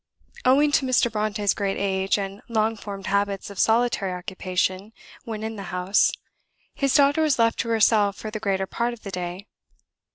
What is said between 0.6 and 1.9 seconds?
to Mr. Brontë's great